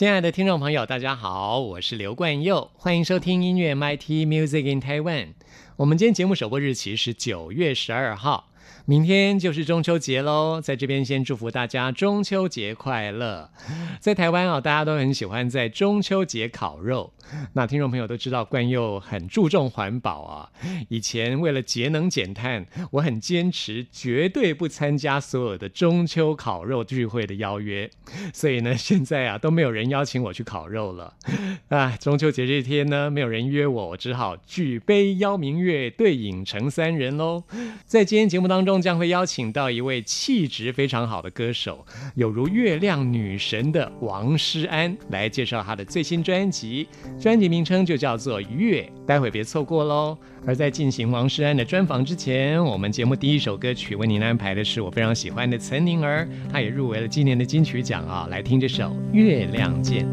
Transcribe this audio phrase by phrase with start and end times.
[0.00, 5.34] 亲爱的听众朋友，大家好，我是刘冠佑，欢迎收听音乐 MIT Music in Taiwan。
[5.76, 8.49] 我们今天节目首播日期是九月十二号。
[8.90, 13.48] 明天就是中秋节喽，在这边先祝福大家中秋节快乐。
[14.02, 17.12] 在台湾啊，大家都很喜欢在中秋节烤肉。
[17.52, 20.50] 那听众朋友都知道，冠佑很注重环保啊。
[20.88, 27.88] 以前为了节能减碳，我很坚持绝对不参加所有的中秋烤肉聚会的邀约。
[28.34, 31.14] 所以呢， 现在啊都没有人邀请我去烤肉了。
[31.68, 37.44] 啊，中秋节这天呢，没有人约我，我只好举杯邀明月，对影成三人喽。
[37.86, 38.79] 在今天节目当中。
[38.80, 46.88] 将会邀请到一位气质非常好的歌手，有如月亮女神的王诗安来介绍她的最新专辑，
[47.20, 50.16] 专辑名称就叫做《月》，待会别错过喽。
[50.46, 60.04] 而在进行王诗安的专访之前，我们节目第一首歌曲为您安排的是我非常喜欢的岑宁儿，她也入围了今年的金曲奖啊，来听这首《月亮见》。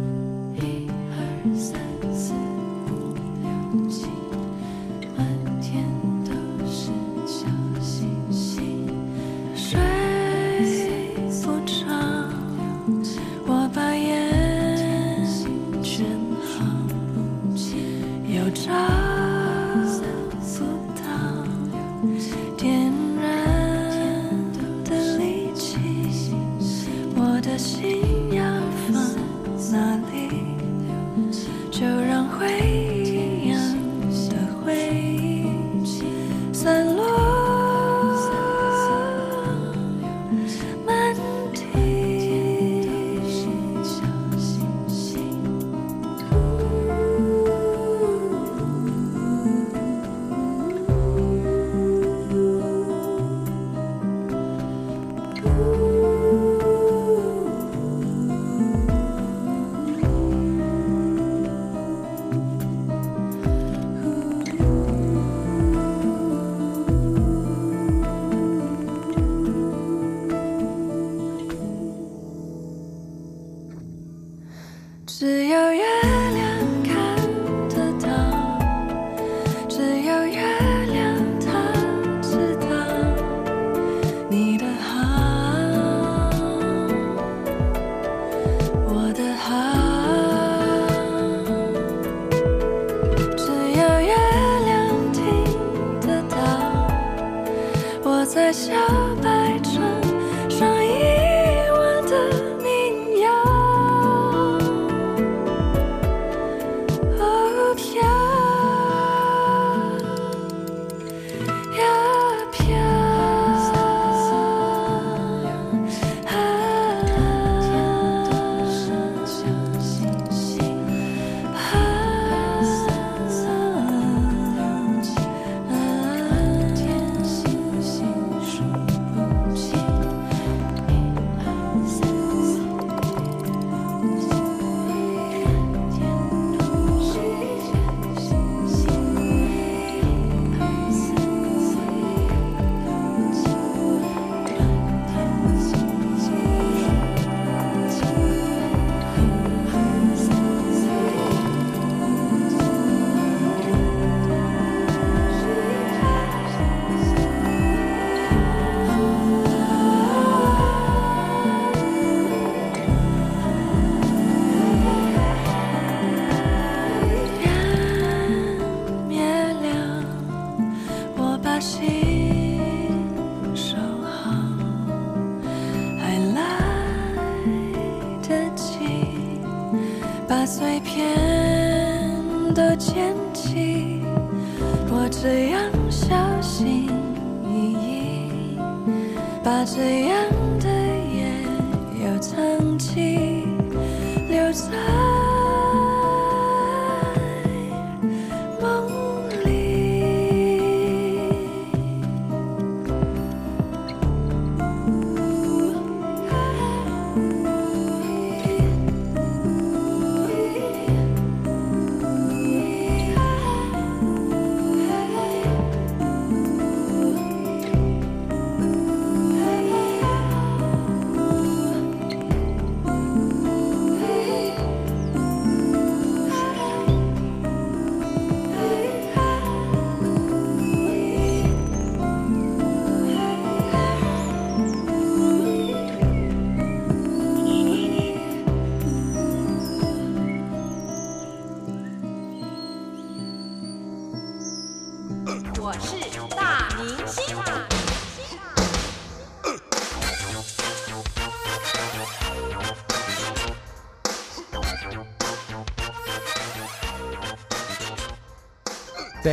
[0.60, 1.87] 我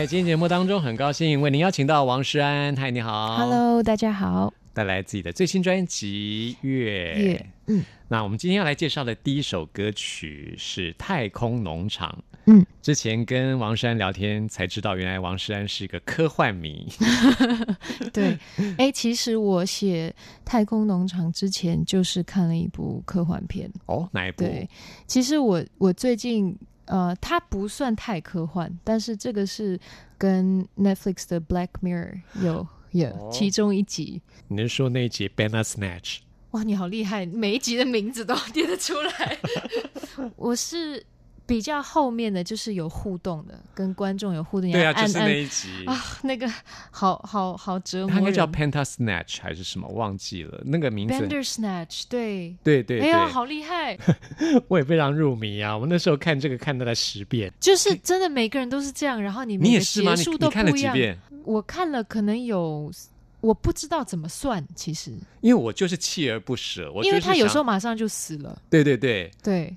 [0.04, 2.76] 在今天节目当中，很高兴为您邀请到王诗安。
[2.76, 4.52] 嗨，你好 Hello，大家好。
[4.74, 7.14] 带来自己的最新专辑《月》。
[7.18, 12.22] 月，嗯那我们今天要来介绍的第一首歌曲是《太空农场》。
[12.44, 16.86] 嗯，之前跟王诗安聊天才知道，原来王诗安是一个科幻迷。
[18.12, 18.38] 对。
[18.76, 20.14] 哎，其实我写
[20.44, 23.72] 《太空农场》之前，就是看了一部科幻片。
[23.86, 24.44] 哦，哪一部？
[24.44, 24.68] 对，
[25.06, 26.54] 其实我我最近
[26.86, 29.78] 呃，它不算太科幻，但是这个是
[30.19, 34.22] 跟 Netflix 的《Black Mirror》有有、哦其中一集。
[34.48, 36.16] 你是说那一集《Banana Snatch》？
[36.52, 39.38] 哇，你好厉害，每一集的名字都 念得出来。
[40.36, 41.04] 我是
[41.46, 44.70] 比较后面的，就是有互动的，跟观众有互动。
[44.73, 45.69] 对啊，就是那一集。
[45.87, 46.50] 啊，那个
[46.91, 49.87] 好好好折磨应该叫 Penta Snatch 还是什么？
[49.88, 51.14] 忘记了那个名字。
[51.14, 52.56] Bandersnatch，对。
[52.62, 53.99] 对对对，哎呀，好厉害！
[54.69, 55.76] 我也非常入迷啊！
[55.76, 57.52] 我那时候看这个看到了十遍。
[57.61, 60.12] 就是真的，每个人都是这样，然后你你也是吗？
[60.12, 60.94] 你结束都你看了不一样。
[60.94, 61.19] 几遍？
[61.44, 62.91] 我看了可能有，
[63.43, 65.12] 我不知道怎么算，其实，
[65.43, 68.62] 因为我就是锲而不舍，我因为他有时候马上就死了。
[68.70, 69.76] 对对对对，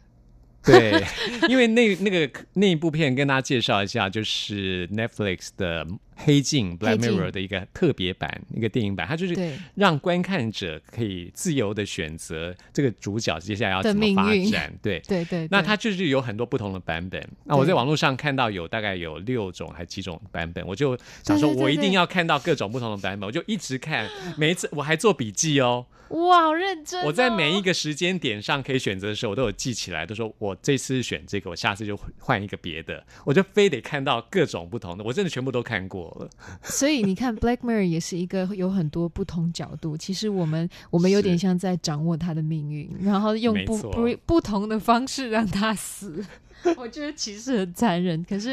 [0.68, 1.04] 对，
[1.50, 5.86] 因为那那个那一部片跟大家介绍一下，就是 Netflix 的
[6.18, 9.36] 《黑镜》（Black Mirror） 的一个特别版，一个电影版，它就是
[9.76, 14.74] 让观看者可以自由的选择这个主角接下来要怎么发展。
[14.82, 15.48] 对， 对对。
[15.52, 17.26] 那它就是有很多不同的版本。
[17.46, 25.86] 那我在网络上看到有大概有六种还几种版本，我就想说，我一定要看到各种不同的版本，我就一直看，每一次我还做笔记哦。
[26.10, 27.08] 哇，好认真、哦。
[27.08, 36.30] 我在每一个时间点上可以选择的时候，我都有记起来，都说我这次选这个，我下次就换一个别的，我就非得看到各种不同的，我真的全部都看过了。
[36.64, 39.96] 所以你看，《Black Mirror》也是一个有很多不同角度。
[39.98, 46.26] 其实我们我们有点像在掌握他的命运，然后用不不不同的方式让他死。
[46.76, 48.50] 我觉得其实很残忍，可是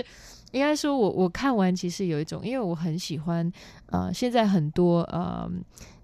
[0.52, 3.50] 应该说我我看完其实有一种，因为我很喜欢
[3.86, 5.50] 呃，现在很多呃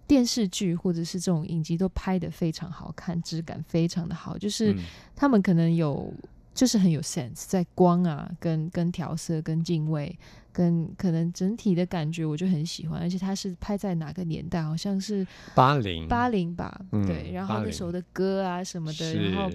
[0.06, 4.78] 电视剧或者是这种影集都拍的非常好看，质感非常的好，就是嗯
[5.14, 6.12] 他们可能有
[6.54, 10.18] 就是很有 sense，在光啊、跟跟调色、跟敬畏、
[10.52, 13.00] 跟可能整体的感觉，我就很喜欢。
[13.00, 14.62] 而且它是拍在哪个年代？
[14.62, 17.30] 好像是八零八零吧，嗯对。
[17.32, 19.50] 然后那时候的歌啊什么的，然后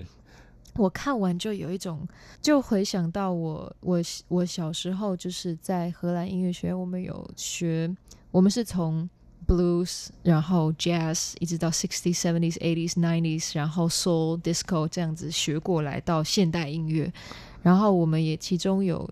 [0.75, 2.07] 我看完就有一种，
[2.41, 7.89] 就回想到我我我小时候就是在荷兰音乐学院，我们有学，
[8.31, 9.09] 我们是从
[9.47, 17.13] blues，然后 jazz，一直到 sixties、seventies、eighties、nineties，然后 soul、disco 这样子学过来到现代音乐，
[17.61, 19.09] 然后我们也其中有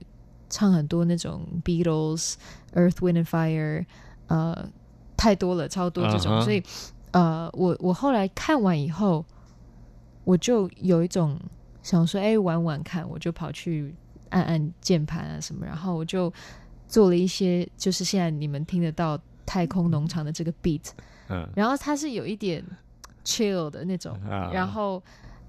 [0.53, 2.35] 唱很多那种 Beatles、
[2.75, 3.83] Earth、Wind and Fire，
[4.27, 4.69] 呃，
[5.17, 6.39] 太多了，超多这种。
[6.43, 6.61] 所以
[7.09, 9.25] 呃，我我后来看完以后，
[10.23, 11.39] 我就有一种
[11.81, 13.95] 想说，哎，玩玩看，我就跑去
[14.29, 16.31] 按按键盘啊什么，然后我就
[16.87, 20.91] 做了一些，就是现在你们听得到太空农场的这个 beat，
[21.29, 21.49] 嗯。
[21.55, 22.63] 然后它是有一点
[23.25, 24.51] chill 的那种，啊。
[24.53, 25.01] 然后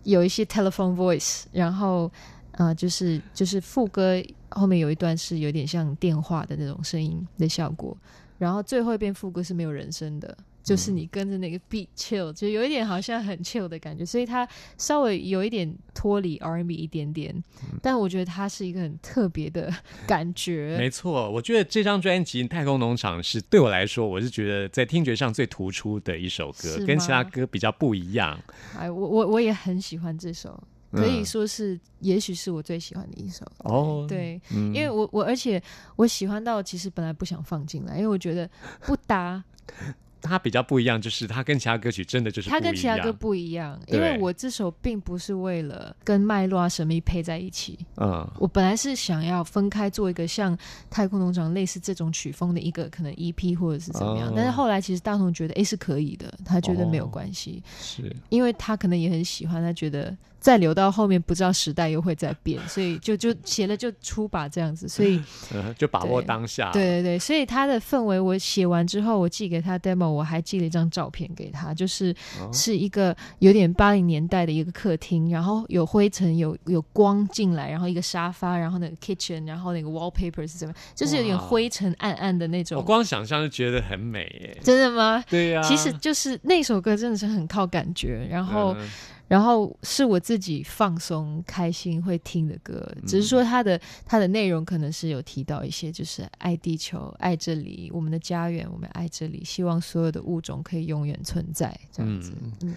[0.05, 2.11] 有一些 telephone voice，然后
[2.57, 7.97] 呃，就是就是副歌后面有一段是有点像电话的那种声音的效果，
[8.39, 10.37] 然后最后一遍副歌是没有人声的。
[10.63, 17.35] 就是你跟着那个 beat chill，就有一点好像很 chill 的感觉，所以它稍微有一点脱离 R&B 一点点，
[17.83, 19.71] 但我觉得它是一个很特别的
[20.09, 20.75] 感觉。
[20.79, 28.41] 没错，我觉得这张专辑《太空农场》是对我来说，我是觉得在听觉上最突出的一首歌，跟其他歌比较不一样。
[28.75, 30.59] 哎，我我我也很喜欢这首，
[30.95, 31.25] 可以嗯。
[31.27, 33.45] 说是，也许是我最喜欢的一首。
[33.59, 35.61] 哦，对，嗯因为我我而且
[35.97, 38.49] 我喜欢到其实本来不想放进来，因为我觉得
[38.81, 39.43] 不搭，
[40.23, 43.79] 它比较不一样，就是它跟其他歌曲真的就是它跟其他歌不一样。
[43.89, 48.27] 因为我这首并不是为了跟脉络啊神秘配在一起，嗯。
[48.39, 50.57] 我本来是想要分开做一个像
[50.89, 58.11] 太空农场类似这种曲风的一个可能 EP 或者是怎么样，哦但是后来其实大同觉得诶是可以的，他觉得没有哦关系，是。
[58.31, 65.19] 因为他可能也很喜欢，他觉得再留到后面不知道时代又会再变， 所以就就写了就出吧这样子，所以。
[65.55, 66.71] 嗯， 就把握当下。
[66.71, 82.87] 对对对，所以他的氛围，我写完之后，我寄给他 demo，我还寄了一张照片给他，就是哦是一个有点八零年代的一个客厅，然后有灰尘，有有光进来，然后一个沙发，然后那个 kitchen，然后那个 wallpaper 是怎么，就是有点灰尘暗暗的那种我种。
[82.87, 84.59] 光想象就觉得很美耶。
[84.63, 85.25] 真的吗？
[85.31, 88.91] 对呀、其实就是那首歌真的是很靠感觉，然后、嗯
[89.27, 102.35] 然后是我自己放松、开心会听的歌，只是说它的它的内容可能是有提到一些，就是爱地球、爱这里，我们的家园，我们爱这里，希望所有的物种可以永远存在，这样子。
[102.63, 102.75] 嗯，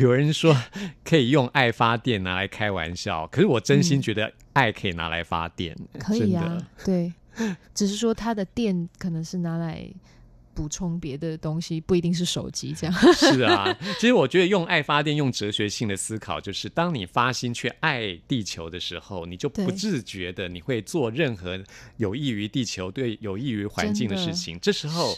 [0.00, 0.56] 有人说
[1.04, 7.12] 可以用爱发电拿来开玩笑，可是我真心觉得爱可以拿来发电，可以啊，对，
[7.74, 9.90] 只是说它的电可能是拿来。
[10.60, 12.94] 补充别的东西不一定是手机这样。
[13.14, 21.58] 是啊，其实我觉得用爱发电，用哲学性的思考，就是当你发心去爱地球的时候，你就不自觉的你会做任何
[21.96, 24.60] 有益于地球、对有益于环境的事情。
[24.60, 25.16] 这时候，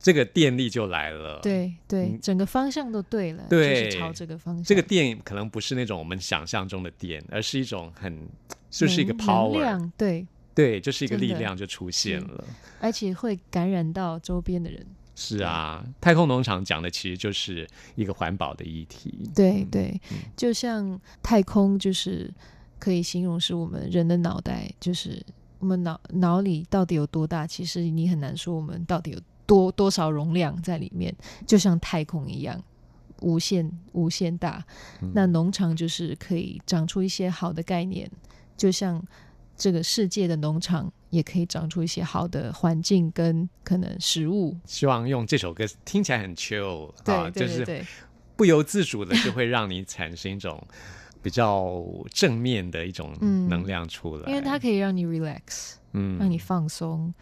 [0.00, 1.38] 这个电力就来了。
[1.40, 4.64] 对对，整个方向都对了，对，就是朝这个方向。
[4.64, 8.18] 这个电可能不是那种我们想象中的电，而是一种很
[8.68, 10.26] 就是一个 power，对。
[10.54, 12.44] 对，就是一个力量就出现了，
[12.80, 14.86] 而且会感染到周边的人。
[15.14, 19.30] 是啊，太空农场讲的其实就是一个环保的议题。
[19.34, 20.00] 对对，
[20.34, 22.32] 就像太空，就是
[22.78, 25.24] 可以形容是我们人的脑袋，就是
[25.58, 31.14] 我们脑脑里到底有多大，其实你很难说我们到底有多多少容量在里面，
[31.46, 32.62] 就像太空一样，
[33.20, 34.64] 无限无限大。
[35.14, 38.10] 那农场就是可以长出一些好的概念，
[38.56, 39.02] 就像。
[39.56, 44.56] 这个世界的农场也可以长出一些好的环境跟可能食物。
[44.64, 47.84] 希望用这首歌听起来很 chill，对，就是
[48.36, 50.66] 不由自主的就会让你产生一种
[51.22, 53.12] 比较正面的一种
[53.48, 57.12] 能量出来，因为它可以让你 relax，嗯，让你放松，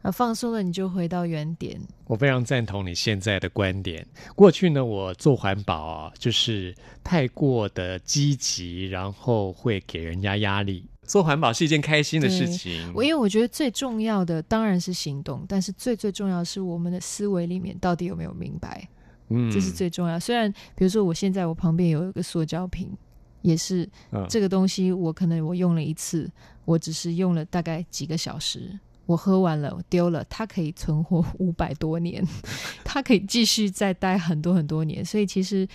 [0.00, 1.78] 啊，放松了你就回到原点。
[2.06, 4.06] 我非常赞同你现在的观点。
[4.34, 10.88] 过去呢，我做环保啊，就是太过的积极，然后会给人家压力。
[11.10, 12.88] 做环保是一件开心的事情。
[12.94, 18.88] 我因为我觉得最重要的当然是行动，但是最最重要是我们的思维里面到底有没有明白，
[19.28, 20.20] 嗯，这是最重要。
[20.20, 22.96] 虽然比如说我现在我旁边有一个塑胶瓶，
[23.42, 23.88] 也是
[24.28, 26.30] 这个东西，我可能我用了一次，
[26.64, 32.24] 我只是用了大概几个小时，我喝完了我丢了，它可以存活五百多年，
[32.84, 35.66] 它可以继续再待很多很多年，所以其实。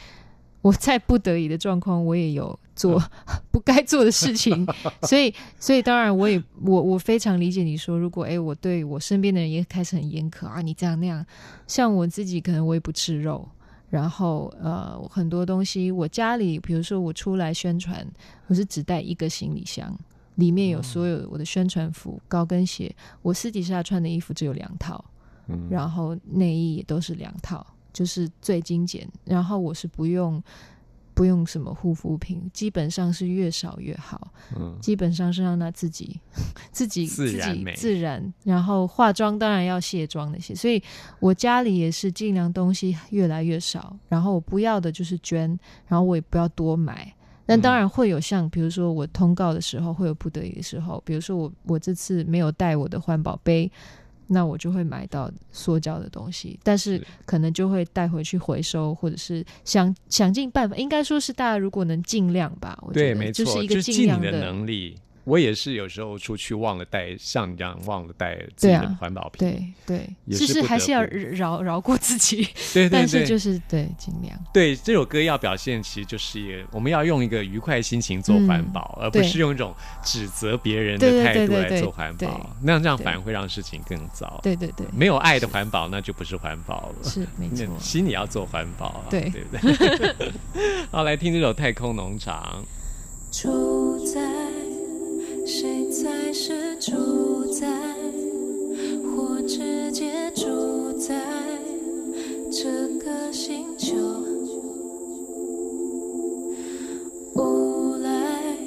[0.65, 2.99] 我在不得已的状况，我也有做
[3.53, 4.65] 不该做的事情，
[5.03, 11.23] 所以，所以当然，我也我我非常理解你说，如果哎，我对我身边的人也开始很严苛啊，你这样那样，
[11.67, 13.47] 像我自己可能我也不吃肉，
[13.91, 18.03] 然后呃，很多东西我家里，比如说我出来宣传，
[18.47, 19.95] 我是只带一个行李箱，
[20.33, 22.91] 里面有所有我的宣传服、高跟鞋，
[23.21, 25.05] 我私底下穿的衣服只有两套，
[25.69, 27.63] 然后内衣也都是两套。
[27.95, 30.43] 就是最精简，然后我是不用
[31.13, 34.33] 不用什么护肤品，基本上是越少越好。
[34.53, 36.19] 嗯，基本上是让他自己
[36.73, 40.83] 自己自己自然，然后化妆当然要卸妆那些，所以
[41.21, 47.09] 我家里也是尽量东西越来越少，然后我不要的就是捐，然后我也不要多买。
[47.45, 53.71] 那当然会有像比如说我通告的时候会有不得已的时候，比如说我我这次没有带我的环保杯。
[54.27, 64.97] 那我就会买到塑胶的东西，但是可能就会带回去回收，或者是想想尽办法，应该说是大家如果能尽量吧，我觉得就是一个尽量的能力。
[65.25, 74.37] 我也是有时候出去忘了带，像你这样忘了带自己的环保瓶，对对，其实还是要饶饶过自己， 对对对，但是就是对尽量。
[74.53, 84.39] 对这首歌要表现，其实就是我们要用一个愉快心情做环保，而不是用一种指责别人的态度来做环保，那样这样反而会让事情更糟。
[84.43, 90.31] 对对对，没有爱的环保那就不是环保了，是没错，心里要做环保啊，对对不对？
[90.91, 92.63] 好，来听这首《太空农场》。
[93.41, 94.34] 住在。
[95.47, 97.67] 谁才是主宰，
[99.03, 101.13] 或直接主宰
[102.51, 103.95] 这个星球？
[107.35, 108.57] 无赖，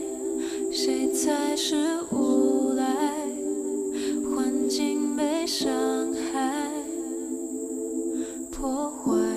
[0.70, 2.86] 谁才是无赖？
[4.30, 5.68] 环境被伤
[6.32, 6.70] 害、
[8.52, 9.27] 破坏。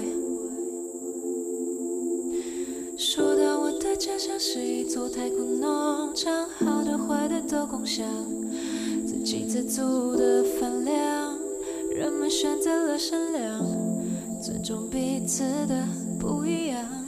[4.02, 8.04] 家乡是一座太空农场，好的坏的都共享，
[9.06, 11.38] 自给自足的饭量，
[11.96, 13.64] 人们选择了善良，
[14.42, 15.88] 尊重彼此的
[16.20, 17.01] 不一样。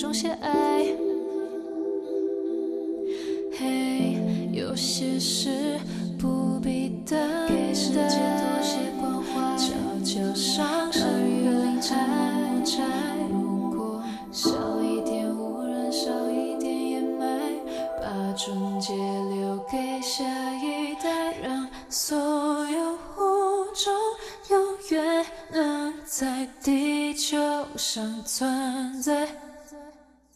[0.00, 0.86] 种些爱？
[3.52, 4.16] 嘿，
[4.50, 5.78] 有些事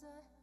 [0.05, 0.34] 爱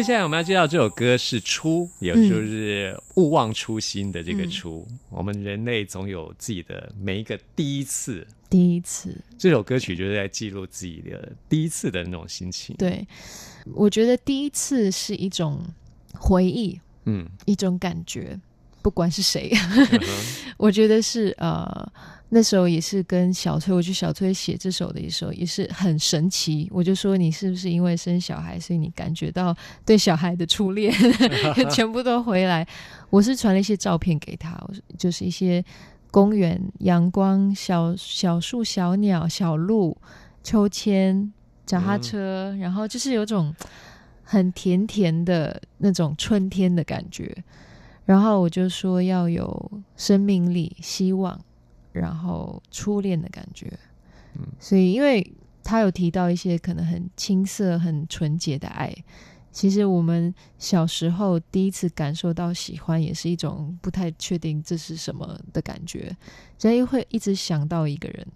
[0.00, 4.88] 接下来我们要介绍这首歌是“初”，也就是勿忘初心的这个“初”。
[5.10, 13.06] 我们人类总有自己的每一个第一次，第一次，这首歌曲就是在记录自己的第一次的那种心情。，对，
[13.74, 15.62] 我觉得第一次是一种
[16.14, 18.40] 回忆，嗯，一种感觉，
[18.80, 20.00] 不管是谁，嗯
[20.56, 21.92] 我觉得是呃，
[22.32, 26.68] 那时候也是跟小崔，我去小崔写这首的时候也是很神奇。
[26.70, 30.94] 我就说你是不是因为生小孩，所以你感觉到对小孩的初恋
[31.70, 32.64] 全部都回来？
[33.10, 35.64] 我是传了一些照片给他，我是就是一些
[36.12, 39.96] 公园、阳光、小小树、小鸟、小鹿、
[40.44, 41.32] 秋千、
[41.66, 43.52] 脚踏车，然后就是有种
[44.22, 47.36] 很甜甜的那种春天的感觉。
[48.04, 51.40] 然后我就说要有生命力、希望，
[51.92, 53.70] 然后初恋的感觉。
[54.34, 58.94] 嗯所以因为他有提到一些可能很青涩、很纯洁的爱，
[59.50, 66.16] 其实我们小时候第一次感受到喜欢，也是一种不太确定这是什么的感觉，
[66.56, 68.26] 所以会一直想到一个人，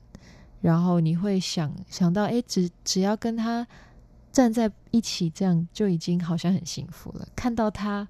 [0.60, 3.66] 然后你会想想到，哎，只只要跟他
[4.32, 7.28] 站在一起，这样就已经好像很幸福了。
[7.36, 8.06] 看到他。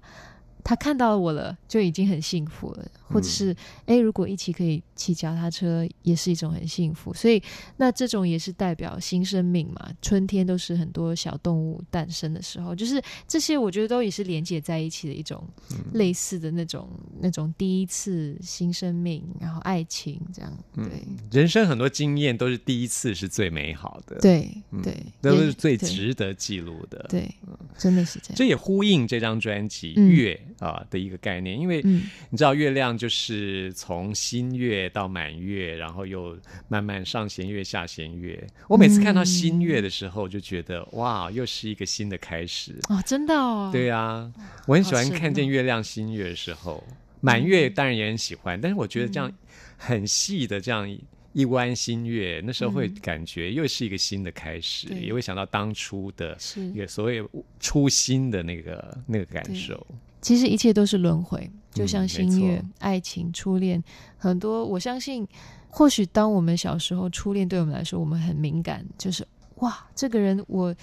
[0.67, 7.13] 他看到我了，就已经很幸福了，或者是哎，如果一起可以骑脚踏车，也是一种很幸福。
[7.13, 7.41] 所以，
[7.77, 9.89] 那这种也是代表新生命嘛。
[10.01, 15.47] 春天都是很多小动物诞生的时候，就是这些，我觉得都也是连接在一起的一种
[15.93, 16.89] 类似的那种、
[17.19, 20.51] 那种第一次新生命，然后爱情这样。
[20.75, 20.85] 对、
[21.31, 24.49] 人生很多经验都是第一次是最美好的，，对
[24.83, 27.05] 对，也都是最值得记录的。
[27.09, 27.33] 对，
[27.77, 28.35] 真的是这样。
[28.35, 38.45] 这也呼应这张专辑《嗯月》啊、的一个概念，因为嗯你知道月亮就是从新月到满月，然后又慢慢上弦月、下弦月。
[38.67, 42.79] 我每次看到新月的时候，就觉得、哇，又是一个新的开始。
[42.89, 44.31] 哦，真的哦，对啊，
[44.67, 46.83] 我很喜欢看见哦月亮新月的时候，
[47.21, 49.33] 满月当然也很喜欢，但是我觉得这嗯样
[49.77, 50.97] 很细的这样
[51.33, 57.23] 一弯新月，那时候会感觉又是一个新的开始，对也会想到当初的是一个所谓
[57.59, 59.85] 初心的那个那个感受。
[60.25, 63.83] 其实一切都是轮回，就像嗯没新月、错爱情、初恋，
[64.17, 65.27] 很多我相信，
[65.69, 69.23] 或许当我们小时候初恋对我们来说，我们很敏感，就是
[69.57, 70.73] 哇，这个人我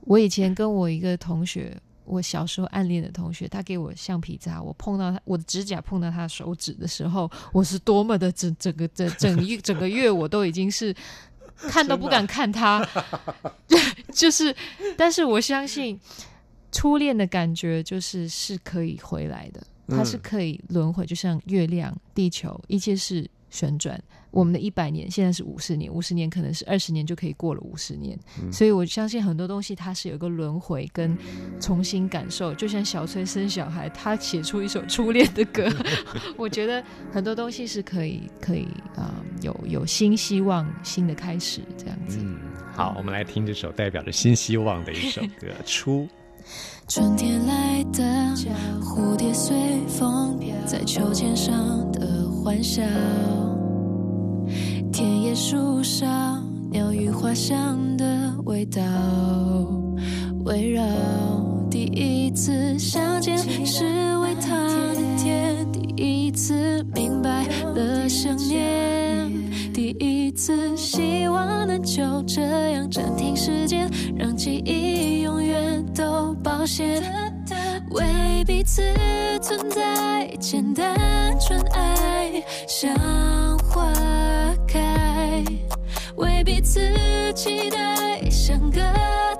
[0.00, 10.94] 我以前跟我一个同学，我小时候暗恋的同学，他给我橡皮擦，我碰到他，我的指甲碰到他的手指的时候，我是多么的整整个整整一整个月，我都已经是
[11.56, 12.86] 看都不敢看他，
[14.12, 14.54] 就是，
[14.94, 15.98] 但是我相信
[16.74, 24.02] 初恋的感觉就是是可以回来的，它是嗯可以轮回，就像月亮、地球，一切是旋转。
[24.32, 28.18] 我们的一百年现在是五十年，五十年可能是二十年就可以过了五十年，
[28.50, 31.16] 所以我相信很多东西它是有一个轮回跟
[31.60, 32.52] 重新感受。
[32.52, 35.72] 就像小崔生小孩，他写出一首初恋的歌，
[36.36, 36.82] 我觉得
[37.12, 38.64] 很多东西是可以可以
[38.96, 42.18] 啊、呃有有新希望、新的开始这样子。
[42.20, 42.36] 嗯，
[42.72, 46.02] 好，我们来听这首代表着新希望的一首歌《初》。
[46.86, 48.02] 春天来的
[48.80, 49.56] 蝴蝶随
[49.88, 52.82] 风飘在秋千上的欢笑，
[54.92, 58.80] 田野树上鸟语花香的味道
[60.44, 60.84] 围绕。
[61.70, 63.84] 第一次相见是
[64.18, 64.54] 为他
[64.94, 69.28] 的天，第一次明白了想念，
[69.72, 70.13] 第一
[70.44, 77.02] 次希望能就这样暂停时间，让记忆永远都保鲜。
[77.92, 78.82] 为彼此
[79.40, 80.94] 存在，简单
[81.40, 82.94] 纯爱像
[83.60, 83.90] 花
[84.68, 85.42] 开，
[86.16, 86.78] 为彼此
[87.32, 88.82] 期待，像个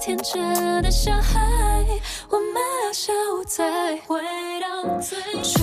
[0.01, 1.39] 天真的小孩。
[2.31, 4.23] 我们俩下午才回
[4.59, 5.63] 到最初，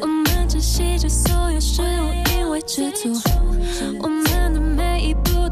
[0.00, 3.12] 我们珍惜着所有事物，因为知足。
[4.02, 4.24] 我们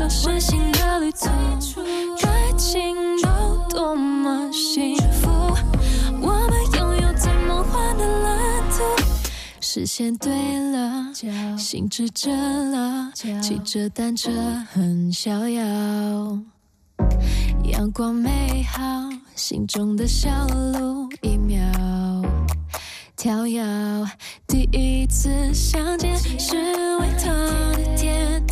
[0.02, 1.80] 一步都是新的旅途，
[2.26, 5.30] 爱情有多么幸福，
[6.20, 8.82] 我们拥有最梦幻的蓝图。
[9.60, 10.32] 视线对
[10.72, 11.14] 了，
[11.56, 14.30] 心直着了，骑着单车
[14.72, 15.62] 很逍遥。
[17.64, 18.82] 阳光美好，
[19.36, 21.64] 心中的小路一秒
[23.16, 23.62] 跳跃。
[24.48, 26.56] 第一次相见是
[26.98, 27.30] 为他
[27.72, 27.91] 的甜，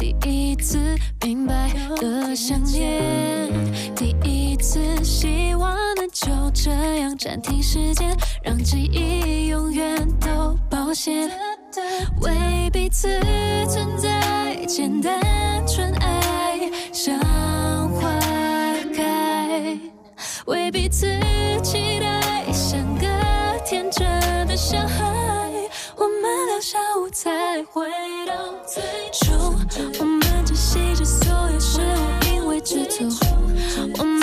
[0.00, 0.16] 第
[0.50, 0.78] 一次
[1.22, 3.52] 明白的想念，
[3.94, 11.30] 第一次希望能就这样暂停时间，让记忆永远都保鲜。
[12.22, 13.08] 为彼此
[13.68, 15.20] 存在，简单
[15.66, 16.58] 纯爱
[16.94, 17.18] 像
[17.90, 18.18] 花
[18.94, 19.78] 开，
[20.46, 21.06] 为彼此
[21.62, 23.06] 期待，像个
[23.66, 24.08] 天真。
[26.00, 27.86] 我们聊下午才回
[28.26, 28.32] 到
[28.66, 28.82] 最
[29.12, 29.34] 初，
[29.98, 33.04] 我们珍惜着所有事物，因为知足。
[33.98, 34.19] 我们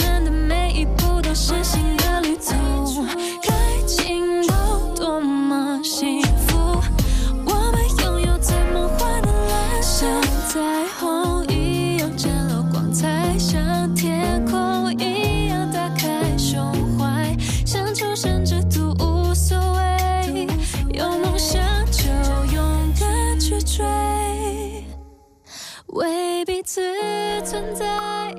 [26.78, 27.86] 为彼此存在，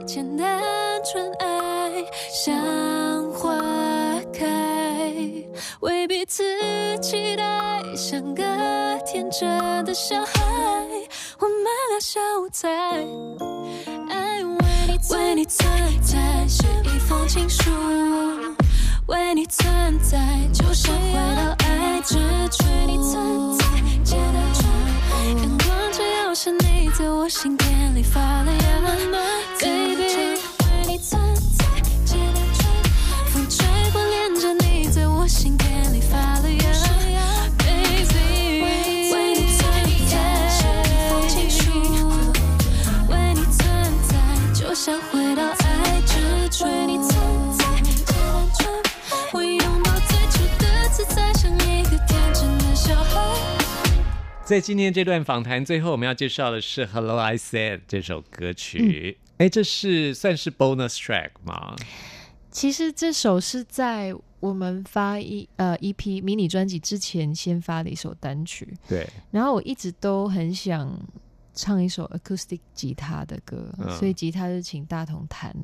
[0.06, 0.62] 简单
[1.04, 2.54] 纯爱像
[3.32, 3.52] 花
[4.32, 4.46] 开，
[5.80, 6.44] 为彼此
[7.00, 8.44] 期待，像个
[9.04, 9.48] 天真
[9.84, 10.32] 的小孩。
[11.40, 12.68] 我们俩下午才
[14.08, 15.68] 爱为你为你存
[16.00, 17.70] 在是一封情书，
[19.06, 19.66] 为你存
[19.98, 20.18] 在
[20.52, 22.16] 就像回到爱之
[22.52, 23.57] 初。
[26.40, 28.58] 是你在我心田里发了芽
[29.58, 30.04] ，baby。
[30.04, 31.66] 为你存在，
[32.04, 32.70] 简单纯
[33.10, 34.00] 爱，风吹过。
[34.06, 36.62] 恋着你在我心田里发了芽
[37.58, 38.62] ，baby。
[38.62, 39.68] 为你存
[40.06, 40.14] 在
[40.48, 41.58] 是一封情书。
[43.08, 43.66] 为你存
[44.06, 44.14] 在，
[44.54, 46.66] 就像回到爱之初。
[54.48, 59.18] 在今天这段访谈最后，我们要介绍的是《Hello I Said》这首歌曲。
[59.36, 61.76] 哎、这是算是 bonus track 吗？
[62.50, 70.98] 其实这首是在我们发一呃 EP 迷你专辑之前先发的一首单曲，对，然后我一直都很想
[71.52, 75.54] 唱一首 acoustic 吉他的歌，嗯所以吉他就请大同弹。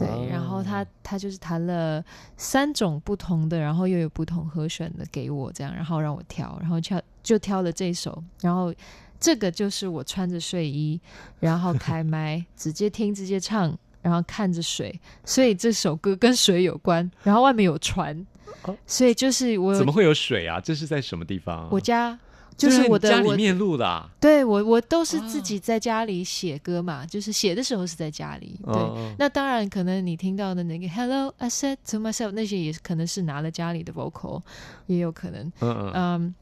[0.00, 2.04] 对，哦然后他他就是弹了
[2.36, 8.74] 三种不同的，然后又有不同和弦的给我这样，然后让我挑，然后挑就挑了这首，然后
[9.18, 11.00] 这个就是我穿着睡衣，
[11.38, 18.26] 然后开麦直接听直接唱，然后看着水，所以这首歌跟水有关，然后外面有船，
[18.62, 20.58] 哦所以就是我怎么会有水啊？
[20.58, 21.68] 这是在什么地方？
[21.70, 22.18] 我家
[22.68, 28.58] 就是我的我家里面录的啊，对我我都是自己在家里写歌嘛，就是写的时候是在家里。
[28.64, 34.42] 对，哦那当然可能你听到的那个 Hello I said to myself 那些也可能是拿了家里的 vocal，
[34.86, 35.46] 也有可能。
[35.60, 36.34] 嗯嗯嗯，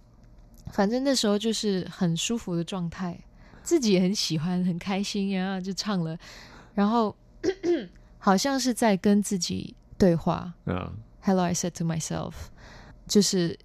[0.73, 3.19] 反正那时候就是很舒服的状态，
[3.63, 6.17] 自己也很喜欢，很开心呀，就唱了，
[6.75, 7.15] 然后
[8.19, 10.53] 好像是在跟自己对话。
[10.67, 12.33] 嗯 Hello, I said to myself，
[13.07, 13.59] 就是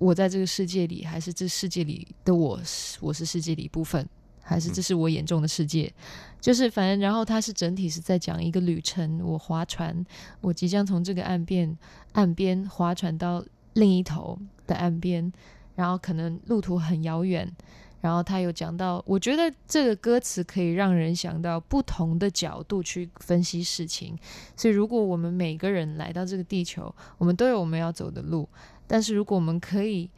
[0.00, 4.08] 我在这个世界里，还是这世界里的我是，我是世界里一部分，
[4.40, 5.92] 还是这是我眼中的世界？
[6.40, 10.02] 就是反正，然后它是整体是在讲一个旅程，我划船，
[10.40, 11.76] 我即将从这个岸边
[12.12, 15.30] 岸边划船到另一头的岸边，
[15.74, 17.54] 然后可能路途很遥远。
[18.00, 24.16] 然后他有讲到，我觉得这个歌词可以让人想到不同的角度去分析事情，
[24.56, 28.48] 所以，如果我们每个人来到这个地球，我们都有我们要走的路，
[28.90, 30.10] 但是如果我们可以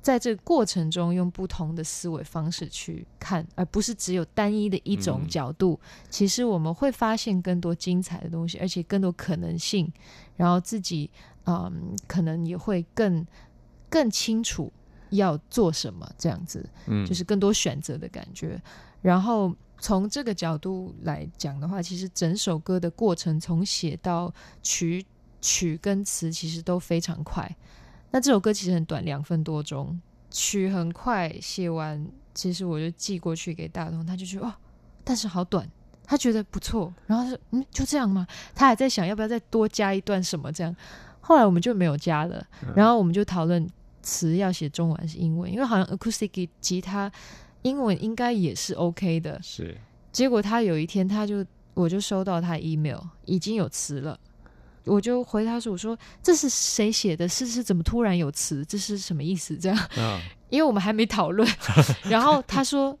[0.00, 9.92] 在这个过程中用不同的思维方式去看，而不是只有单一的一种嗯角度，其实我们会发现更多精彩的东西，而且更多可能性，
[10.36, 11.10] 然后自己
[11.44, 13.26] 嗯，可能也会更
[13.88, 14.72] 更清楚
[15.10, 16.64] 要做什么，这样子。
[16.86, 18.62] 嗯，就是更多选择的感觉。
[19.02, 25.04] 然后从这个角度来讲的话，其实整首歌的过程从写到曲
[25.40, 27.54] 曲跟词其实都非常快。
[28.10, 34.54] 那这首歌其实很短，两分多钟，曲很快写完，其实我就寄过去给大同，他就觉得哦，
[35.04, 35.68] 但是好短。
[36.04, 40.74] 他觉得不错，然后他说：“嗯，就这样吗？”他还在想要不要再多加一段什么这样。
[41.20, 42.44] 后来我们就没有加了，
[42.74, 43.64] 然后我们就讨论
[44.02, 47.08] 词要写中文还是英文，因为好像 acoustic 吉他
[47.62, 49.40] 英文应该也是 OK 的。
[49.40, 49.78] 是
[50.10, 54.18] 结果他有一天他就我就收到他 email 已经有词了，
[54.84, 57.28] 我就回他说：“我说这是谁写的？
[57.28, 58.64] 是是怎么突然有词？
[58.64, 61.48] 这是什么意思？”这样，啊， 因为我们还没讨论。
[62.04, 62.98] 然后他说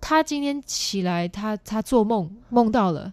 [0.00, 3.12] 他今天起来，他他做梦梦到了。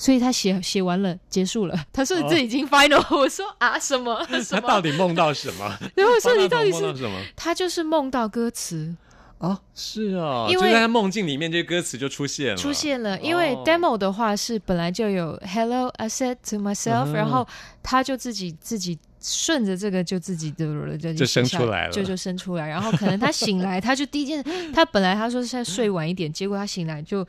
[0.00, 1.76] 所以他写写完了，结束了。
[1.92, 4.60] 他说哦这已经 final， 我说啊什么什他？
[4.60, 5.76] 到底梦到什么？
[5.96, 7.20] 然后我说你到底是什么？
[7.34, 8.94] 他就是梦到歌词
[9.38, 17.46] 哦，是啊，因为就在他梦境里面，这个歌词就出现了，出现了，因为哦 demo 的话是本来就有 Hello I said to myself，、嗯然后
[17.82, 21.92] 他就自己自己顺着这个就自己的就就生出来了。
[21.92, 27.24] 就就生出来，然后可能他醒来，他就第一件，他本来他说是在睡晚一点，结果他醒来就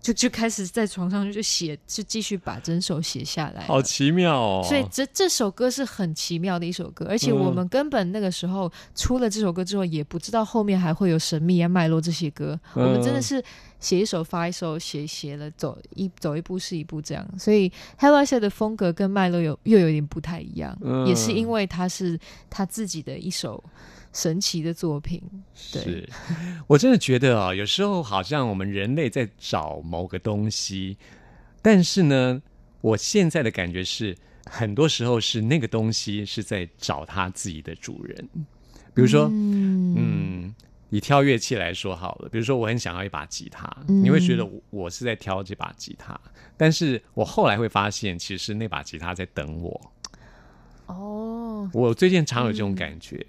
[0.00, 3.66] 就就开始在床上就写，就继续把整首写下来了。
[3.66, 4.64] 好奇妙哦。
[4.66, 12.58] 所以这这首歌是很奇妙的一首歌，而且嗯我们根本那个时候出了这首歌之后，也不知道后面还会有神秘啊、脉络这些歌。
[12.74, 13.42] 嗯我们真的是
[13.80, 17.26] 写一首发一首，写写了走一走一步是一步这样。
[17.38, 23.62] 所以 Hello I Said 的风格跟脉络有又有点不太一样，嗯也是因为它是他自己的一首
[24.18, 25.22] 神奇的作品。
[25.72, 26.08] 对，是
[26.66, 30.96] 我真的觉得啊、有时候好像我们人类在找某个东西，
[31.62, 32.42] 但是呢，
[32.80, 34.16] 我现在的感觉是，
[34.50, 38.28] 很多时候是那个东西是在找它自己的主人。
[38.92, 40.54] 比如说，嗯嗯，
[40.90, 46.18] 以挑乐器来说好了，比如说我很想要一把吉他，嗯你会觉得我我是在挑这把吉他，
[46.56, 49.92] 但是我后来会发现，其实那把吉他在等我。
[50.86, 53.24] 哦，我最近常有这种感觉，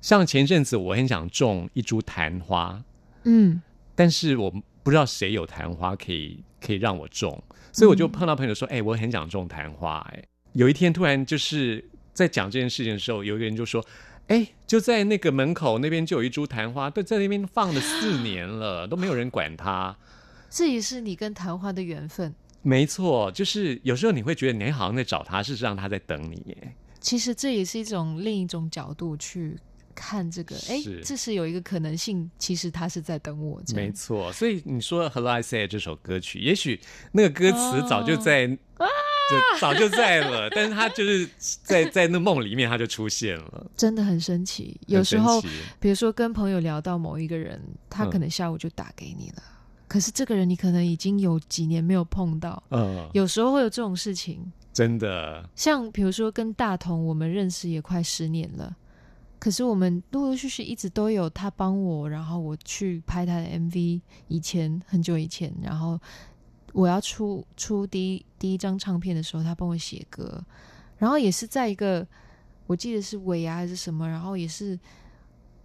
[0.00, 2.82] 像前阵子我很想种一株昙花，
[3.24, 3.60] 嗯
[3.94, 4.50] 但是我
[4.82, 11.84] 不知道谁有昙花可以可以让我种，所以我就碰到朋友说：“哎、我很想种昙花。”哎，有一天突然就是
[12.14, 13.84] 在讲这件事情的时候，有一个人就说
[14.28, 19.96] ：“哎，就在那个门口那边就有一株昙花，都在那边放了四年了，都没有人管它。”
[20.48, 22.34] 这也是你跟昙花的缘分。
[22.62, 26.42] 没错，就是有时候你会觉得你好像在找他，事实上他在等你。
[26.46, 29.56] 耶，其实这也是一种另一种角度去
[29.98, 33.60] 看这个，哎是，这是有一个可能性，其实他是在等我。
[33.74, 36.78] 没错，所以你说《Hello I Say》这首歌曲，也许
[37.10, 41.28] 那个歌词早就在，就早就在了，但是他就是
[41.64, 43.66] 在在那梦里面他就出现了。
[43.76, 44.80] 真的很神奇。
[44.86, 45.42] 有时候
[45.80, 49.42] 比如说跟朋友聊到某一个人，他嗯可能下午就打给你了，
[49.88, 54.52] 可是这个人你可能已经有几年没有碰到，嗯，有时候会有这种事情。
[54.72, 58.76] 真的，像比如说跟大同，我们认识也快十年了，
[59.38, 65.98] 可是我们陆陆续续一直都有他帮我，然后我去拍他的 MV，以前很久以前，然后
[66.72, 70.44] 我要出出第一第一张唱片的时候，他帮我写歌，
[70.96, 72.06] 然后也是在一个
[72.66, 74.78] 我记得是尾牙还是什么，然后也是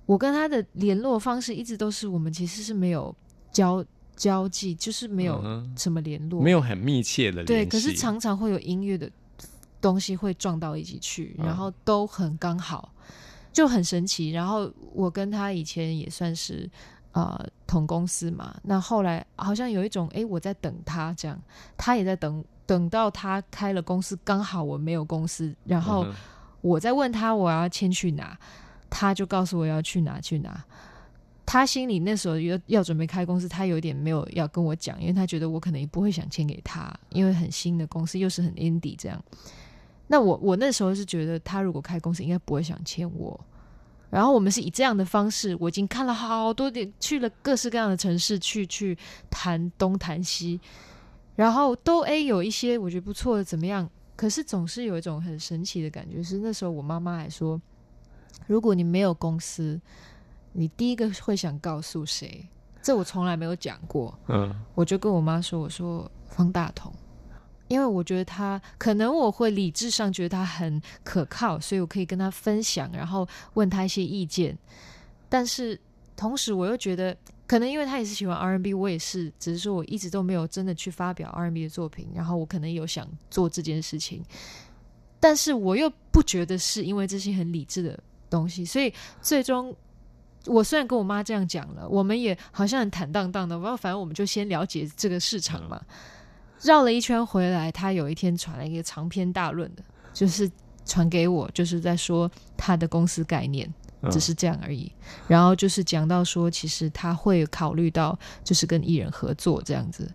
[0.05, 3.15] 我跟他的联络方式一直都是我们其实是没有
[3.51, 3.83] 交
[4.15, 5.43] 交际，就是没有
[5.75, 7.69] 什么联络，没有很密切的对，联系。
[7.71, 9.11] 可是常常会有音乐的
[9.81, 12.93] 东西会撞到一起去，嗯然后都很刚好。
[13.53, 14.31] 就很神奇。
[14.31, 16.69] 然后我跟他以前也算是
[17.13, 21.41] 呃同公司嘛，那后来好像有一种诶，我在等他这样，
[21.77, 26.05] 他也在等，等到他开了公司，刚好我没有公司，然后
[26.61, 28.37] 我在问他我要迁去哪，
[28.89, 30.63] 他就告诉我要去哪去哪。
[31.45, 39.21] 他心里那时候要要准备开公司，他有点没有要跟我讲，因为他觉得我可能也不会想签给他，因为很新的公司又是很 indie 这样。
[40.13, 43.39] 那我我那时候是觉得他如果开公司应该不会想签我，
[44.11, 48.95] 然后我们是以这样的方式，我已经看了好多点，去了各式各样的城市去去
[49.31, 50.61] 谈东谈西，
[51.35, 57.59] 然后都 A 有一些我觉得不错的怎么样，可是总是有一种很神奇的感觉，是那时候我妈妈还说，
[58.45, 59.81] 如果你没有公司，
[60.51, 62.47] 你第一个会想告诉谁？
[62.83, 64.53] 这我从来没有讲过，嗯。
[64.75, 66.93] 我就跟我妈说：“我说方大同，
[67.67, 74.57] 因为我觉得他可能我会理智上觉得他很可靠，所以我可以跟他分享，然后问他一些意见。
[75.29, 75.79] 但是
[76.15, 77.15] 同时我又觉得，
[77.47, 84.23] 可能因为他也是喜欢 R&B，我也是，只是说我一直都没有真的去发表 R&B 的作品，然后我可能有想做这件事情，
[85.19, 87.99] 但是我又不觉得是因为这些很理智的
[88.29, 89.75] 东西，所以最终。
[90.45, 95.81] 我虽然跟我妈这样讲了，我们也好像很坦荡荡的，然后反正我们就先了解这个市场嘛。
[96.63, 100.49] 绕了一圈回来，他有一天传了一个长篇大论的，就是
[100.85, 103.71] 传给我，就是在说他的公司概念，
[104.01, 104.91] 嗯只是这样而已。
[105.27, 110.09] 然后就是讲到说，其实他会考虑到就是跟艺人合作这样子。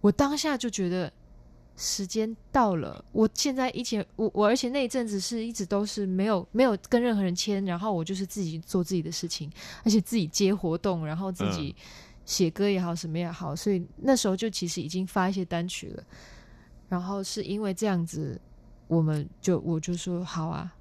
[0.00, 1.12] 我当下就觉得
[1.76, 9.50] 时间到了，我现在以前我我而且那一阵子是一直都是没有没有跟任何人签，然后我就是自己做自己的事情，
[9.84, 11.74] 而且自己接活动，然后自己
[12.30, 16.04] 写歌也好，什么也好，所以那时候就其实已经发一些单曲了。
[16.88, 18.40] 然后是因为这样子，
[18.86, 20.72] 我们就我就说好啊，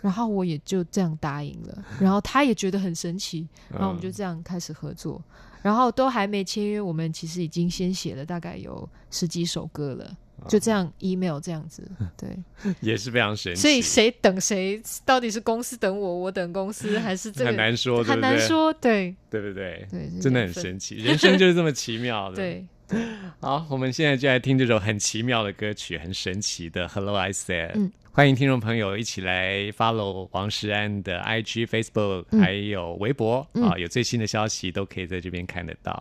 [0.00, 5.20] 然后我也就这样答应了， 然后他也觉得很神奇，然后我们就这样开始合作，
[5.60, 10.16] 然后都还没签约，我们其实已经先写了大概有十几首歌了。
[10.48, 11.82] 就这样 email 这样子，
[12.16, 12.28] 对，
[12.80, 18.20] 也是非常神奇，所以谁等谁，到底是公司等我，我等公司，还是这个 很难说，对很？
[18.20, 19.86] 难说，对对不对？
[19.90, 22.66] 对，真的很神奇，人生就是这么奇妙的。，对，
[23.40, 27.68] 好，我们现在就来听这首很奇妙的歌曲，很神奇的《Hello I Said》。
[27.74, 35.98] 嗯欢迎听众朋友一起来 follow 王石安的 IG、Facebook，、嗯还有微博、嗯啊，有最新的消息都可以在这边看得到。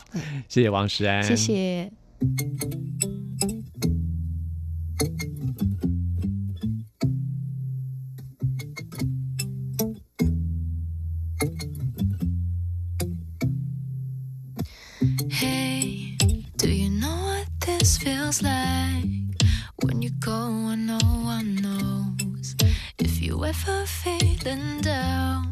[0.49, 1.37] 谢谢王石安，谢。
[1.37, 1.89] 谢。
[17.81, 19.09] This feels like?
[19.81, 20.99] When you go and no
[21.33, 22.55] one knows.
[22.99, 25.47] If you ever feel in doubt,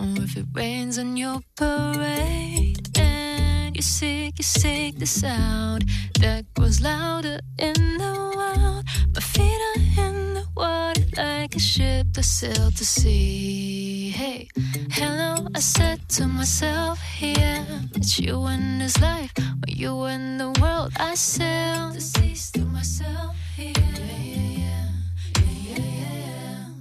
[0.00, 5.84] or if it rains on your parade, and you seek, you seek the sound
[6.20, 8.84] that grows louder in the wild.
[9.14, 14.10] My feet are in the water like a ship that sailed to sea.
[14.10, 14.48] Hey,
[14.90, 20.50] hello, I said to myself, yeah, it's you and this life, or you and the
[20.60, 20.92] world.
[20.98, 24.88] I sail to cease to myself, yeah, yeah, yeah,
[25.36, 26.74] yeah, yeah,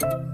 [0.00, 0.29] yeah.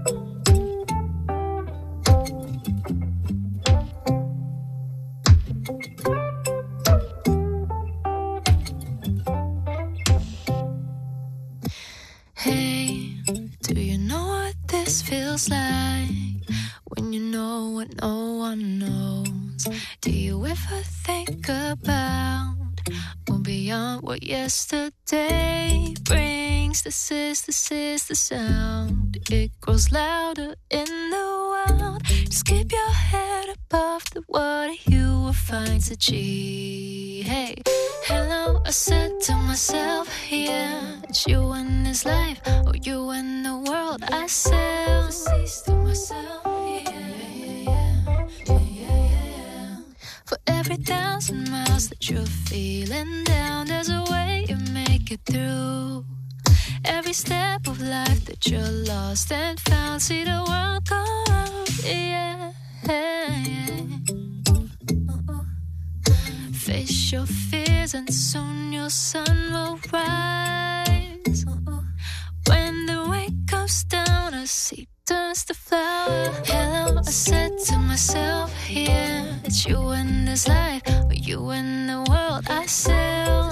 [24.47, 26.81] Yesterday brings?
[26.83, 29.17] This is, this is the sound.
[29.29, 32.01] It grows louder in the wild.
[32.05, 34.73] Just keep your head above the water.
[34.85, 37.23] You will find the G.
[37.23, 37.55] Hey,
[38.05, 43.57] hello, I said to myself, yeah, it's you and this life, or you and the
[43.69, 44.01] world.
[44.09, 45.09] I sail
[45.65, 46.47] to myself.
[50.27, 54.16] For every thousand miles that you're feeling down, there's a way
[55.09, 56.05] make it through.
[56.85, 62.51] Every step of life that you're lost and found, see the world go round, yeah.
[66.53, 71.45] Face your fears and soon your sun will rise.
[72.47, 76.31] When the rain comes down, a seed turns to flower.
[76.45, 82.05] Hello, I said to myself, yeah, it's you in this life, or you in the
[82.09, 82.45] world.
[82.49, 83.51] I sail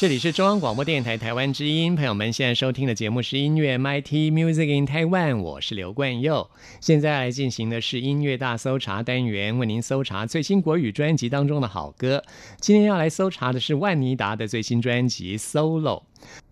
[0.00, 6.48] 这里是中央广播电台台湾之音，朋友们现在收听的节目是音乐 MIT Music in Taiwan，我是刘冠佑。
[6.80, 12.24] 现在来进行的是音乐大搜查单元，为您搜查最新国语专辑当中的好歌。
[12.58, 15.82] 今天要来搜查的是万妮达的最新专辑《Solo》。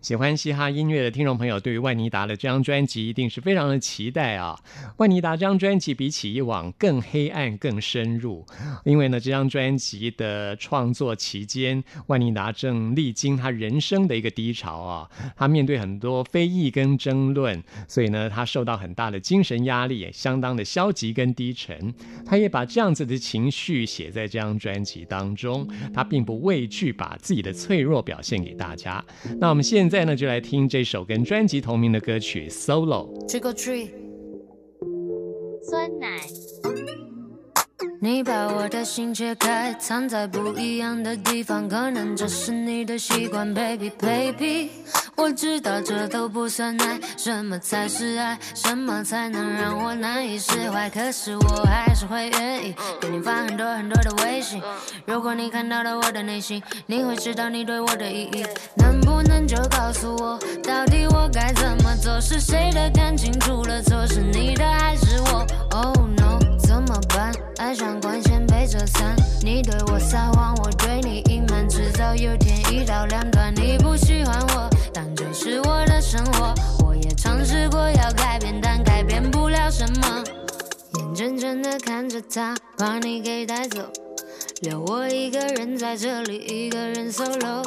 [0.01, 4.59] 喜欢嘻哈音乐的听众朋友，对于万妮达的这张专辑一定是非常的期待啊！
[4.97, 8.47] 万妮达这张专辑比起以往更黑暗、更深入，
[8.85, 21.93] 因为呢，这张专辑的创作期间，万妮达正历经他人生的一个低潮啊，他面对很多非议跟争论，所以呢，他受到很大的精神压力，相当的消极跟低沉。
[22.25, 29.05] 他也把这样子的情绪写在这张专辑当中，他并不畏惧把自己的脆弱表现给大家。
[29.41, 33.09] 那现在呢，就来听这首跟专辑同名的歌曲《Solo》。
[33.29, 33.89] Trick or treat，
[35.63, 36.19] 酸奶，
[38.01, 44.71] 你把我的心切开，藏在不一样的地方，可能这是你的习惯，baby baby。
[45.17, 48.39] 我知道这都不算爱，什么才是爱？
[48.55, 50.89] 什么才能让我难以释怀？
[50.89, 54.63] 可是我还是会愿意给你发很多很多的微信。
[55.05, 58.47] 如果你看到了我的内心，你会知道你对我的意义。
[58.77, 62.21] 能不能就告诉我，到底我该怎么做？
[62.21, 64.07] 是谁的感情出了错？
[64.07, 67.33] 是你的还是我？Oh no，怎么办？
[67.59, 73.53] 爱上光线被折散，你对我撒谎，我对你隐瞒，迟早有天一刀两断。
[73.57, 76.55] 你不喜欢我，但这是我的生活。
[76.85, 80.23] 我也尝试过要改变，但改变不了什么。
[80.95, 83.81] 眼睁睁的看着他把你给带走，
[84.63, 87.63] 留我一个人在这里，一个人 solo。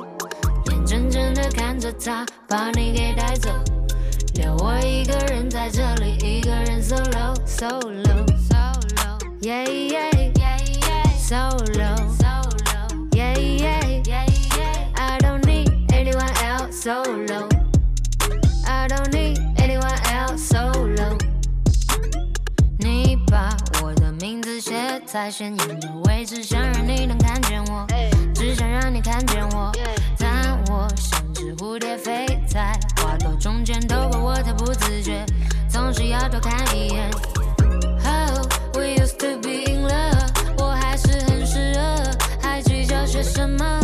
[0.70, 3.50] 眼睁睁的看着他把你给带走，
[4.36, 8.41] 留我一个人在这里，一个人 solo solo
[9.42, 14.26] solo yeah yeah yeah yeah solo solo yeah yeah yeah
[14.58, 17.50] yeah I don't need anyone else solo
[18.68, 21.18] I don't need anyone else solo
[22.78, 27.86] 你把我的名字写在显眼的位置，想让你能看见我，
[28.34, 29.72] 只想让你看见我。
[30.18, 35.24] 但我像只蝴蝶飞在花朵中间，透过我太不自觉，
[35.70, 37.10] 总是要多看一眼。
[39.22, 41.80] to be in love 我还是很湿热
[42.42, 43.81] 还计较些什么？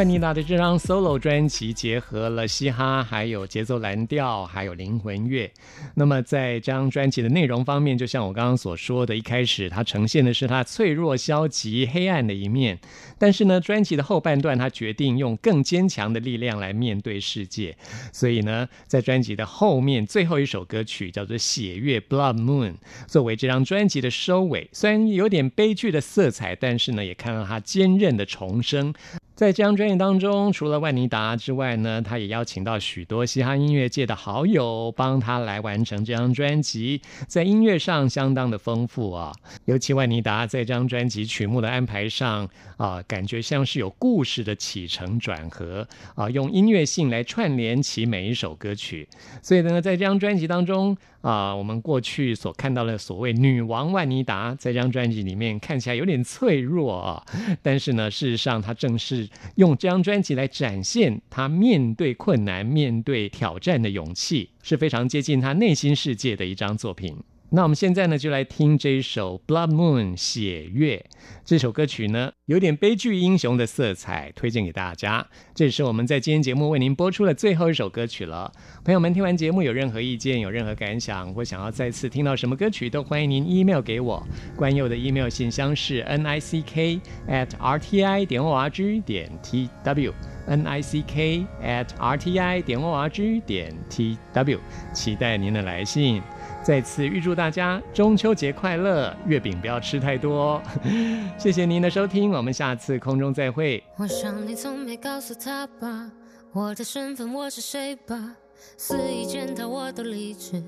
[0.00, 5.52] 万妮达的这张 solo 专辑结合了嘻哈，还有节奏蓝调，还有灵魂乐。
[5.94, 12.78] 那么在这张专辑的内容方面，就像我刚刚所说的，一开始它呈现的是他脆弱、消极、黑暗的一面，
[13.18, 17.76] 但是呢，专辑的后半段，他决定用更坚强的力量来面对世界。
[18.10, 22.72] 所以呢，在专辑的后面最后一首歌曲叫做《血月 Blood Moon》，
[23.06, 28.94] 作为这张专辑的收尾，虽然有点悲剧的色彩，但是呢，也看到他坚韧的重生。
[29.40, 39.32] 在这张专辑当中，除了万妮达之外呢，他也邀请到许多嘻哈音乐界的好友帮他来完成这张专辑，在音乐上相当的丰富啊。
[39.64, 49.08] 尤其万妮达在这张专辑曲目的安排上啊，感觉像是有故事的起承转合啊，用音乐性来串联起每一首歌曲。
[49.40, 57.22] 所以呢，在这张专辑当中啊，我们过去所看到的所谓女王万妮达，在这张专辑里面看起来有点脆弱啊，
[57.62, 59.28] 但是呢，事实上她正是。
[59.56, 67.14] 用这张专辑来展现她面对困难、面对挑战的勇气，是非常接近她内心世界的一张作品。
[67.52, 71.04] 那我们现在呢，就来听这一首《Blood Moon》血月
[71.44, 75.26] 这首歌曲呢，有点悲剧英雄的色彩，推荐给大家。
[75.52, 78.52] 这是我们在今天节目为您播出的最后一首歌曲了。
[78.84, 84.24] 朋友们，听完节目有任何意见、有任何感想，或想要再次听到什么歌曲，都欢迎您 email 给我。
[84.54, 89.28] 关佑的 email 信箱是 n i c k at r t i 点 o r g 点
[89.42, 90.14] t w
[90.46, 94.60] n i c k at r t i 点 o r g 点 t w，
[94.94, 96.22] 期待您的来信。
[96.62, 100.60] 再次预祝大家中秋节快乐，月饼不要吃太多。
[101.38, 103.82] 谢谢您的收听，我们下次空中再会。
[103.96, 106.10] 我想你从没告诉他吧，
[106.52, 108.36] 我的身份我是谁吧，
[108.76, 110.62] 肆意践踏我的理智，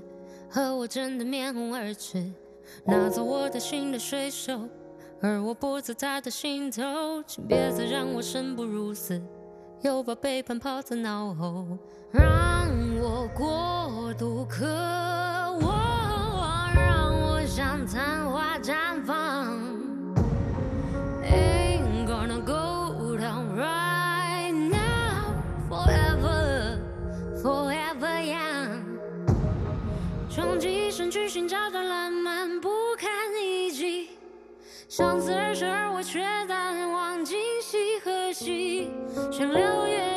[0.48, 2.32] 和我真的面红耳赤，
[2.86, 4.66] 拿走我的心的水手，
[5.20, 9.22] 而我不在他的心头，请别再让我生不如死，
[9.82, 11.78] 又把背叛抛在脑后，
[12.12, 12.66] 让
[12.98, 14.64] 我过度渴，
[17.82, 19.58] 我像昙花绽放。
[21.24, 25.34] Ain't gonna go down right now,
[25.68, 26.78] forever,
[27.42, 28.84] forever young。
[30.30, 33.10] 穷极一生去寻找的浪漫不堪
[33.42, 34.10] 一击，
[34.88, 38.92] 相似而生而我却淡忘今夕何夕，
[39.32, 40.11] 像六月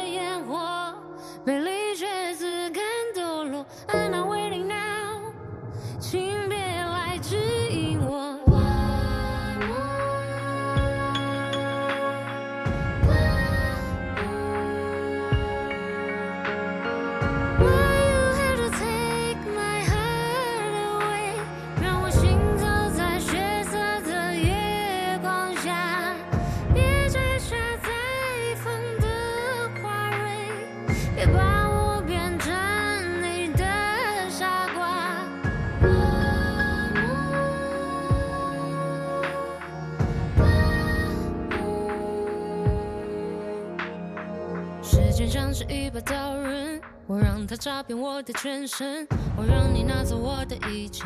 [45.68, 49.08] 一把刀刃，我让它扎遍我的全身，
[49.38, 51.04] 我让你拿走我的一切，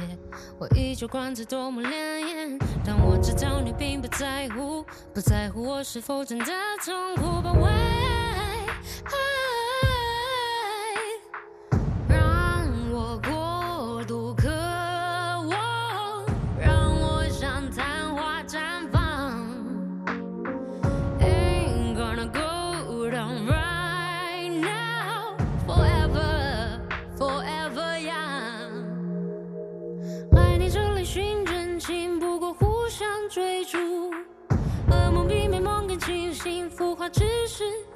[0.60, 2.60] 我依旧光彩多么亮眼。
[2.86, 6.46] 但我知道你并不在乎，不在乎我是否真的
[6.84, 7.24] 痛苦。
[7.42, 7.70] But why？
[37.10, 37.89] 只是。